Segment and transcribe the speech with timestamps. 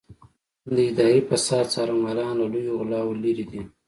[0.75, 3.61] د اداري فساد څارنوالان له لویو غلاوو لېرې دي.